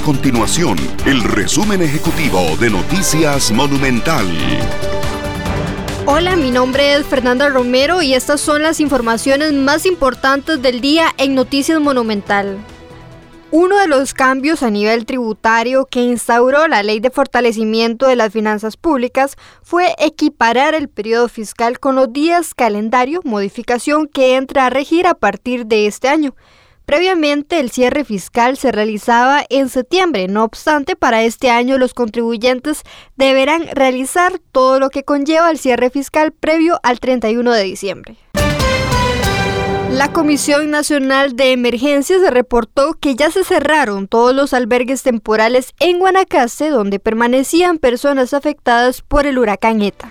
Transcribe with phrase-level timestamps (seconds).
[0.00, 4.26] continuación el resumen ejecutivo de Noticias Monumental.
[6.06, 11.08] Hola, mi nombre es Fernanda Romero y estas son las informaciones más importantes del día
[11.18, 12.58] en Noticias Monumental.
[13.50, 18.32] Uno de los cambios a nivel tributario que instauró la Ley de Fortalecimiento de las
[18.32, 24.70] Finanzas Públicas fue equiparar el periodo fiscal con los días calendario, modificación que entra a
[24.70, 26.34] regir a partir de este año.
[26.84, 30.28] Previamente, el cierre fiscal se realizaba en septiembre.
[30.28, 32.82] No obstante, para este año los contribuyentes
[33.16, 38.16] deberán realizar todo lo que conlleva el cierre fiscal previo al 31 de diciembre.
[39.92, 45.98] La Comisión Nacional de Emergencias reportó que ya se cerraron todos los albergues temporales en
[45.98, 50.10] Guanacaste donde permanecían personas afectadas por el huracán ETA.